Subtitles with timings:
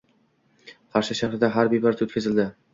[0.97, 2.51] Qarshi shahrida harbiy parad o‘tkazildi